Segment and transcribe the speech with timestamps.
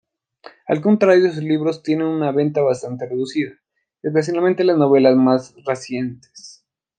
[0.65, 3.51] Al contrarioː sus libros tienen una venta bastante reducida,
[4.01, 6.65] especialmente las novelas más recientes.